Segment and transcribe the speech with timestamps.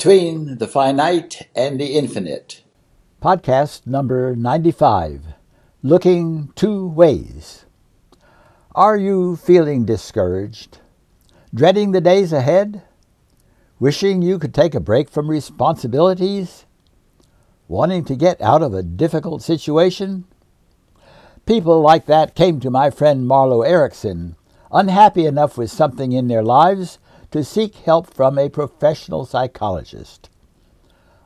[0.00, 2.62] Between the Finite and the Infinite.
[3.20, 5.34] Podcast number 95
[5.82, 7.66] Looking Two Ways.
[8.74, 10.78] Are you feeling discouraged?
[11.52, 12.80] Dreading the days ahead?
[13.78, 16.64] Wishing you could take a break from responsibilities?
[17.68, 20.24] Wanting to get out of a difficult situation?
[21.44, 24.36] People like that came to my friend Marlo Erickson,
[24.72, 26.98] unhappy enough with something in their lives
[27.30, 30.30] to seek help from a professional psychologist.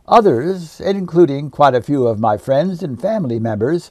[0.06, 3.90] Others, including quite a few of my friends and family members,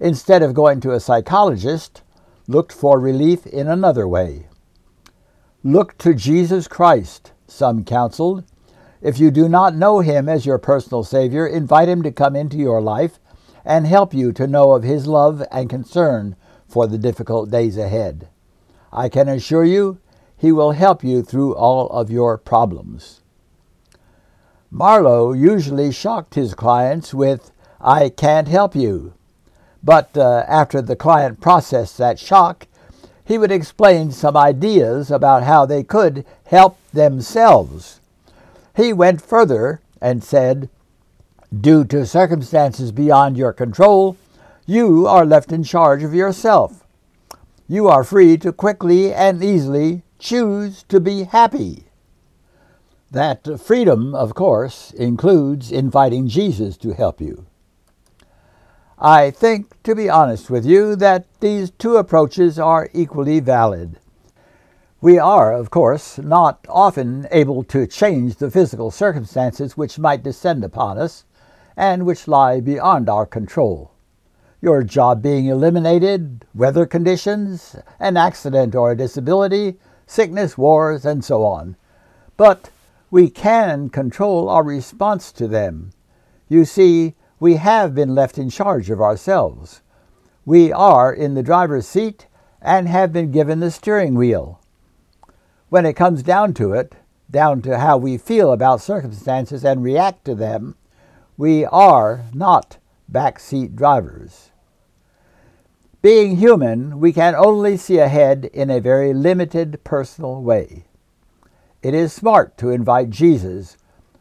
[0.00, 2.02] instead of going to a psychologist,
[2.48, 4.46] looked for relief in another way.
[5.62, 8.44] Look to Jesus Christ, some counseled.
[9.00, 12.56] If you do not know him as your personal Savior, invite him to come into
[12.56, 13.18] your life
[13.64, 16.34] and help you to know of his love and concern
[16.66, 18.28] for the difficult days ahead.
[18.92, 19.98] I can assure you
[20.42, 23.20] he will help you through all of your problems.
[24.74, 29.14] Marlo usually shocked his clients with, I can't help you.
[29.84, 32.66] But uh, after the client processed that shock,
[33.24, 38.00] he would explain some ideas about how they could help themselves.
[38.74, 40.68] He went further and said,
[41.56, 44.16] Due to circumstances beyond your control,
[44.66, 46.84] you are left in charge of yourself.
[47.68, 51.84] You are free to quickly and easily choose to be happy.
[53.10, 57.46] That freedom, of course, includes inviting Jesus to help you.
[58.98, 63.98] I think, to be honest with you, that these two approaches are equally valid.
[65.00, 70.62] We are, of course, not often able to change the physical circumstances which might descend
[70.62, 71.24] upon us
[71.76, 73.90] and which lie beyond our control.
[74.60, 79.78] Your job being eliminated, weather conditions, an accident or a disability,
[80.12, 81.76] sickness, wars, and so on.
[82.36, 82.70] But
[83.10, 85.92] we can control our response to them.
[86.48, 89.80] You see, we have been left in charge of ourselves.
[90.44, 92.26] We are in the driver's seat
[92.60, 94.60] and have been given the steering wheel.
[95.68, 96.94] When it comes down to it,
[97.30, 100.76] down to how we feel about circumstances and react to them,
[101.36, 102.76] we are not
[103.10, 104.51] backseat drivers.
[106.02, 110.82] Being human, we can only see ahead in a very limited personal way.
[111.80, 113.76] It is smart to invite Jesus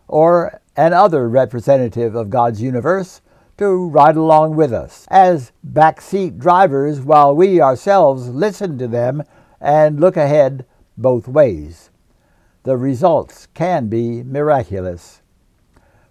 [0.08, 3.22] or an other representative of God's universe
[3.58, 9.24] to ride along with us as backseat drivers while we ourselves listen to them
[9.60, 11.90] and look ahead both ways.
[12.62, 15.21] The results can be miraculous.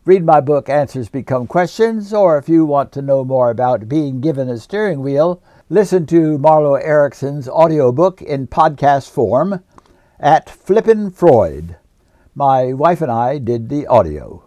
[0.04, 4.20] Read my book, Answers Become Questions, or if you want to know more about being
[4.20, 9.62] given a steering wheel, Listen to Marlo Erickson's audiobook in podcast form
[10.18, 11.76] at Flippin' Freud.
[12.34, 14.42] My wife and I did the audio.